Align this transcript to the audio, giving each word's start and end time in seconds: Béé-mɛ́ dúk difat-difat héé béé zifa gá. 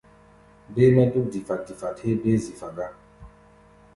Béé-mɛ́ 0.73 1.05
dúk 1.13 1.27
difat-difat 1.33 1.97
héé 2.03 2.15
béé 2.21 2.37
zifa 2.43 2.67
gá. 2.75 2.87